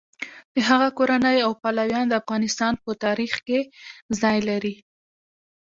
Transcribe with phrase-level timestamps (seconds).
[0.53, 3.59] د هغه کورنۍ او پلویان د افغانستان په تاریخ کې
[4.21, 4.75] ځای لري.